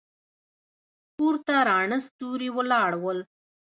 پورته 1.15 1.55
راڼه 1.69 1.97
ستوري 2.07 2.49
ولاړ 2.57 2.91
ول. 3.03 3.19